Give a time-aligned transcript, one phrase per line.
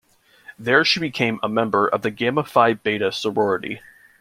[0.57, 3.81] There she became a member of the Gamma Phi Beta sorority.